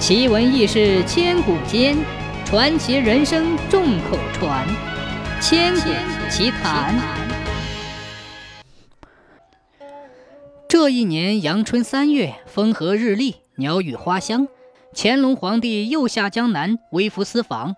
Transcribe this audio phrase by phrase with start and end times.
[0.00, 1.94] 奇闻异事千古间，
[2.46, 4.66] 传奇人生众口传。
[5.42, 5.90] 千古
[6.30, 6.98] 奇谈。
[10.66, 14.48] 这一年阳春三月，风和日丽，鸟语花香。
[14.94, 17.76] 乾隆皇帝又下江南微服私访，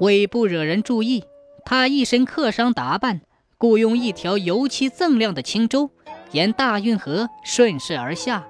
[0.00, 1.24] 为不惹人注意，
[1.64, 3.22] 他一身客商打扮，
[3.56, 5.90] 雇用一条油漆锃亮的青舟，
[6.32, 8.46] 沿大运河顺势而下。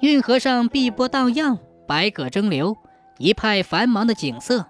[0.00, 1.58] 运河上碧波荡漾。
[1.90, 2.76] 百舸争流，
[3.18, 4.66] 一派繁忙的景色。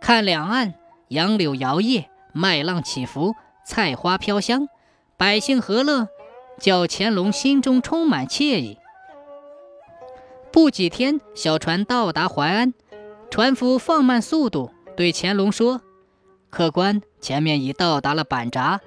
[0.00, 0.74] 看两岸
[1.08, 3.34] 杨柳摇曳，麦浪起伏，
[3.64, 4.68] 菜花飘香，
[5.16, 6.06] 百姓和乐，
[6.60, 8.78] 叫乾隆心中充满惬意。
[10.52, 12.72] 不几天，小船到达淮安，
[13.28, 15.80] 船夫放慢速度，对乾隆说
[16.48, 18.80] ：“客官，前面已到达了板闸，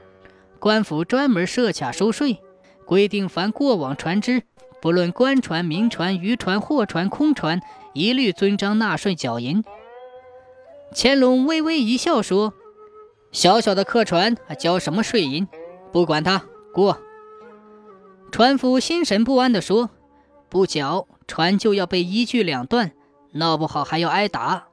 [0.60, 2.40] 官府专门设卡收税，
[2.86, 4.44] 规定凡过往船只。”
[4.82, 7.62] 不论官船、民船、渔船、货船、空船，
[7.94, 9.64] 一律遵章纳税缴银。
[10.96, 12.54] 乾隆微微一笑说
[13.32, 15.48] ：“小小的客船还交什么税银？
[15.92, 17.00] 不管他，过。”
[18.32, 19.90] 船夫心神不安地说
[20.48, 22.94] ：“不缴，船就要被一锯两断，
[23.34, 24.68] 闹不好还要挨打。”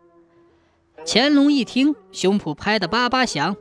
[1.04, 3.56] 乾隆一听，胸脯拍得叭叭响：“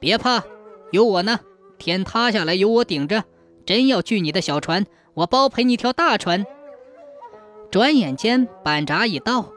[0.00, 0.44] 别怕，
[0.92, 1.40] 有我呢！
[1.76, 3.24] 天塌下来有我顶着，
[3.66, 6.44] 真要锯你的小船。”我包赔你条大船。
[7.70, 9.50] 转眼间，板闸已到，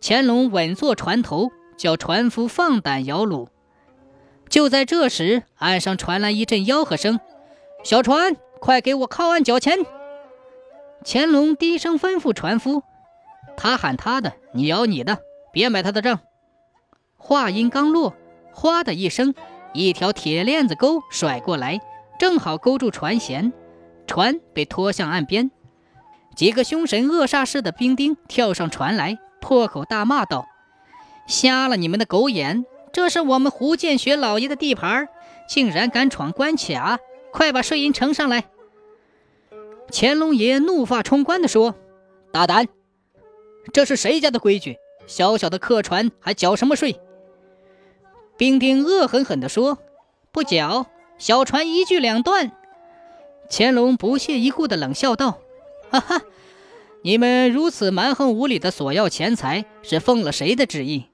[0.00, 3.48] 乾隆稳坐船头，叫船夫放胆摇橹。
[4.48, 7.20] 就在这时，岸上传来一阵吆喝声
[7.84, 9.78] ：“小船，快给我靠岸缴钱！”
[11.06, 12.82] 乾隆低声吩咐船夫
[13.56, 15.18] ：“他喊他的，你摇你的，
[15.52, 16.18] 别买他的账。”
[17.16, 18.14] 话音刚落，
[18.52, 19.34] 哗的一声，
[19.72, 21.80] 一条铁链子钩甩过来，
[22.18, 23.52] 正好勾住船舷。
[24.10, 25.52] 船被拖向岸边，
[26.34, 30.48] 几个凶神恶煞似的兵丁跳上船来，破口大骂道
[31.28, 32.66] ：“瞎了你们的狗眼！
[32.92, 35.08] 这是我们胡建学老爷的地盘，
[35.48, 36.98] 竟然敢闯关卡！
[37.30, 38.46] 快把税银呈上来！”
[39.92, 41.76] 乾隆爷怒发冲冠地说
[42.34, 42.66] ：“大胆！
[43.72, 44.76] 这是谁家的规矩？
[45.06, 47.00] 小小的客船还缴什么税？”
[48.36, 49.78] 兵丁恶狠狠地说
[50.32, 50.86] ：“不缴，
[51.16, 52.50] 小船一锯两断！”
[53.50, 55.40] 乾隆不屑一顾地冷笑道
[55.90, 56.22] ：“哈哈，
[57.02, 61.06] 你们如此蛮横无理地索要钱财，是奉了谁的旨意？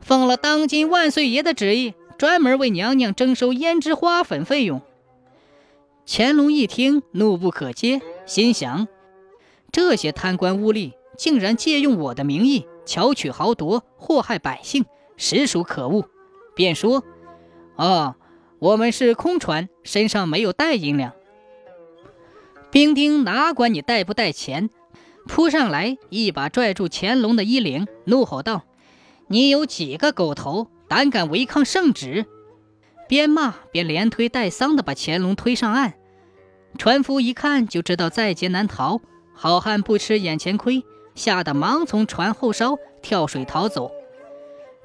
[0.00, 4.80] 奉了当今万岁爷的旨意，专门为娘娘征收胭脂花粉费用。”
[6.10, 8.88] 乾隆一听，怒不可遏，心想：
[9.70, 14.86] 这些贪官污吏竟然借用我的名义巧取豪夺，祸害百姓，
[15.18, 16.08] 实属可恶。
[16.54, 17.04] 便说
[17.76, 18.14] ：“哦，
[18.58, 21.12] 我们是空船，身上没有带银两。”
[22.70, 24.68] 兵丁哪管你带不带钱，
[25.26, 28.64] 扑上来一把拽住乾隆的衣领，怒吼道
[29.28, 32.26] ：“你有几个狗头，胆敢违抗圣旨？”
[33.08, 35.94] 边骂边连推带搡的把乾隆推上岸。
[36.76, 39.00] 船夫一看就知道在劫难逃，
[39.32, 40.84] 好汉不吃眼前亏，
[41.14, 43.90] 吓得忙从船后梢跳水逃走。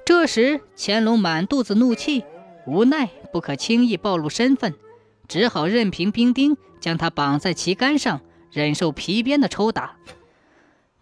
[0.05, 2.23] 这时乾隆满肚子怒气，
[2.65, 4.73] 无奈不可轻易暴露身份。
[5.33, 8.21] 只好任凭兵丁将他绑在旗杆上，
[8.51, 9.95] 忍受皮鞭的抽打。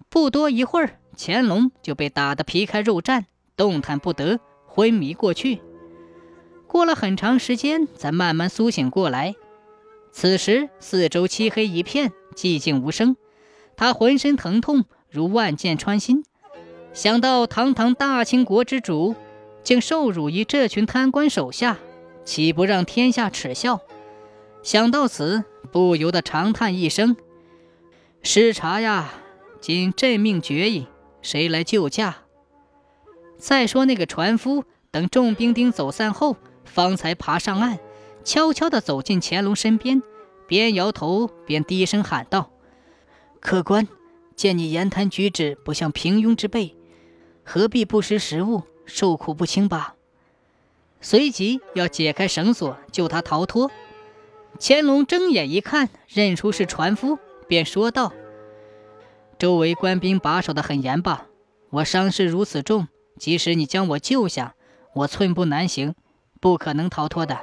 [0.08, 3.25] 不多一会儿，乾隆就被打得皮开肉绽，
[3.58, 5.59] 动弹不得，昏迷过去。
[6.66, 9.36] 过了很长时间，才慢慢苏醒过来。
[10.14, 13.18] 此时四周漆黑一片，寂静无声。
[13.75, 16.24] 他浑身疼痛，如万箭穿心。
[16.94, 19.14] 想到堂堂大清国之主，
[19.62, 21.80] 竟受辱于这群贪官手下，
[22.24, 23.81] 岂不让天下耻笑？
[24.64, 27.16] 想到此，不由得长叹一声
[28.22, 29.12] ：“失察呀！
[29.60, 30.88] 今朕命绝矣，
[31.22, 32.18] 谁来救驾？”
[33.38, 37.80] 再说那个船夫，等众兵丁走散后，方才爬上岸，
[38.24, 40.04] 悄悄地走进乾隆身边，
[40.46, 42.52] 边摇头边低声喊道
[43.42, 43.88] ：“客官，
[44.36, 46.76] 见你言谈举止不像平庸之辈，
[47.44, 49.96] 何必不识时务，受苦不轻吧？”
[51.02, 53.72] 随即要解开绳索，救他逃脱。
[54.59, 57.18] 乾隆睁眼一看，认出是船夫，
[57.48, 58.14] 便说道
[59.40, 61.28] ：“周围官兵把守的很严吧？
[61.72, 62.88] 我伤势如此重，
[63.18, 64.56] 即使你将我救下，
[64.94, 65.96] 我寸步难行，
[66.40, 67.40] 不可能逃脱的。”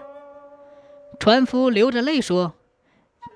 [1.18, 2.54] 船夫流着泪说：“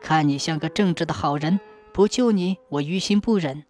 [0.01, 1.59] 看你像个正直的好人，
[1.93, 3.65] 不救你，我于心不忍。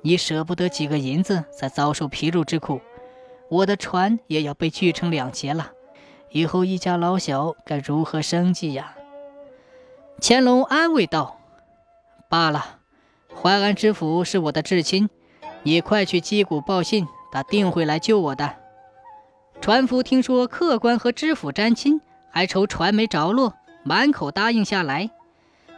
[0.00, 2.80] 你舍不得几个银子，才遭受皮肉之苦，
[3.50, 5.72] 我的船也要被锯成两截了，
[6.30, 8.94] 以后一家老小该如何生计呀？”
[10.20, 11.38] 乾隆安慰道
[12.28, 12.78] ：“罢了，
[13.40, 15.08] 淮安知府是我的至亲，
[15.62, 18.56] 你快去击鼓报信，他定会来救我的。
[19.60, 22.00] 船夫听说客官和知府沾亲，
[22.30, 23.54] 还愁船没着落，
[23.84, 25.08] 满口答应下来。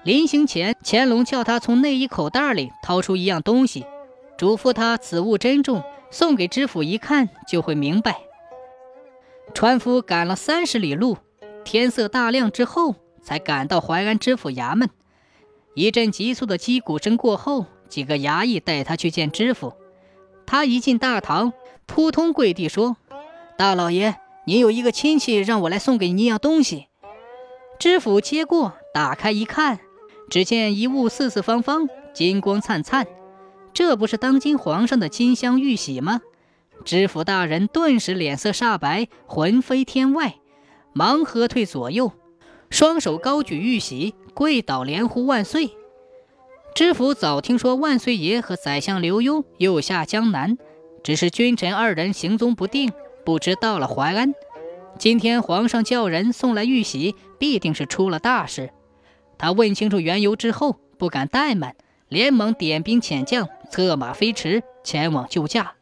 [0.05, 3.85] 临行前，乾隆叫他从内衣口袋里掏出一样东西，
[4.39, 8.23] 嘱咐他此物珍重，送给知府一看就会明白。
[9.53, 11.19] 船夫赶了三十里路，
[11.63, 12.95] 天色大亮之后
[13.31, 14.91] 才赶到淮安知府衙门。
[15.75, 19.75] 一阵急促的击鼓声过后，几个衙役带他去见知府。
[20.47, 21.53] 他一进大堂，
[21.87, 22.97] 扑通跪地说
[23.57, 24.17] ：“大老爷，
[24.47, 26.89] 您有一个亲戚让我来送给您一样东西。”
[27.79, 29.79] 知府接过，打开一看。
[30.29, 33.07] 只见一物四四方方，金光灿灿，
[33.73, 36.21] 这不是当今皇上的金镶玉玺吗？
[36.85, 40.41] 知府大人顿时脸色煞白，魂飞天外，
[40.93, 42.11] 忙喝退左右，
[42.71, 45.71] 双手高举玉玺，跪倒连呼万岁。
[46.75, 50.57] 知府早听说万岁爷和宰相刘墉又下江南，
[51.03, 52.93] 只是君臣二人行踪不定，
[53.25, 54.35] 不知到了淮安。
[54.99, 58.71] 今天皇上叫人送来玉玺，必定是出了大事。
[59.37, 61.75] 他问清楚缘由之后，不敢怠慢，
[62.09, 65.73] 连忙点兵遣将，策马飞驰，前往救驾。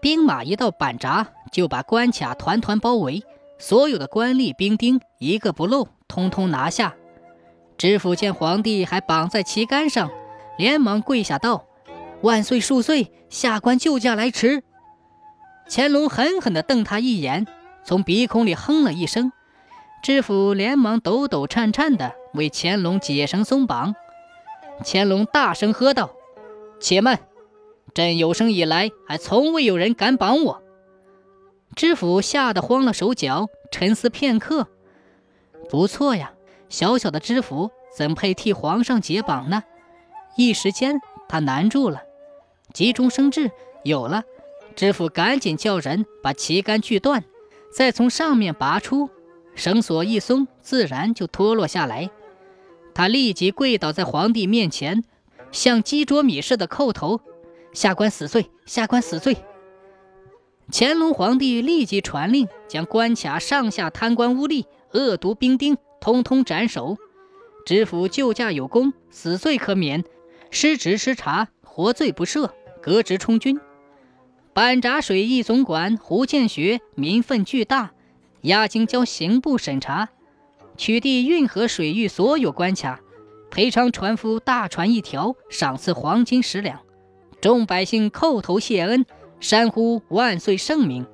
[0.00, 3.22] 兵马一到板闸，就把关卡团团包围，
[3.62, 6.96] 所有的官吏兵丁一个不漏，通通拿下。
[7.78, 10.10] 知府见皇帝还绑在旗杆上，
[10.58, 11.64] 连忙跪下道
[12.22, 14.64] ：“万岁恕罪，下官救驾来迟。”
[15.70, 17.46] 乾隆狠狠地瞪他一眼，
[17.84, 19.30] 从鼻孔里哼了一声。
[20.02, 23.94] 知府连忙抖抖颤颤地为乾隆解绳松绑，
[24.84, 26.10] 乾隆大声喝道
[26.82, 27.20] ：“且慢！
[27.94, 30.61] 朕有生以来还从未有人敢绑我。”
[31.74, 34.68] 知府吓得慌了手脚，沉思片刻
[35.70, 36.32] ：“不错呀，
[36.68, 39.64] 小小的知府怎配替皇上解绑呢？”
[40.36, 42.02] 一时间他难住了，
[42.72, 43.50] 急中生智，
[43.84, 44.22] 有了！
[44.74, 47.24] 知府赶紧叫人把旗杆锯断，
[47.74, 49.10] 再从上面拔出。
[49.54, 52.08] 绳索一松，自然就脱落下来。
[52.94, 55.04] 他立即跪倒在皇帝面前，
[55.50, 57.20] 像鸡啄米似的叩头
[57.74, 59.36] ：“下官死罪，下官死罪。”
[60.74, 66.96] 乾隆皇帝立即传令，将关卡上下贪官污吏、恶毒兵丁通通斩首。
[67.66, 70.00] 知府救驾有功，死罪可免；
[70.50, 73.60] 失职失察，活罪不赦，革职充军。
[74.54, 77.90] 板闸水役总管胡建学民愤巨大。
[78.40, 80.08] 押京交刑部审查，
[80.78, 82.98] 取缔运河水域所有关卡，
[83.50, 86.80] 赔偿船夫大船一条，赏赐黄金十两。
[87.42, 89.04] 众百姓叩头谢恩，
[89.42, 91.04] 山呼万岁圣明。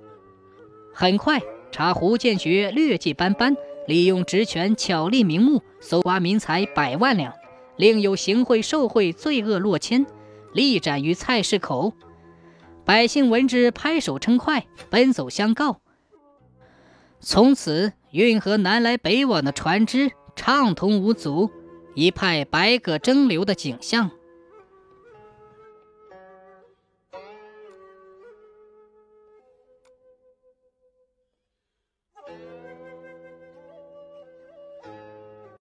[0.92, 1.40] 很快，
[1.72, 7.32] 查胡建学劣迹斑斑，利用职权巧立名目，搜刮民财百万两，
[7.76, 10.04] 另有行贿受贿罪恶落千，
[10.52, 11.94] 立斩于菜市口。
[12.84, 15.80] 百姓闻之，拍手称快，奔走相告。
[17.20, 21.50] 从此，运河南来北往的船只畅通无阻，
[21.94, 24.10] 一派百舸争流的景象。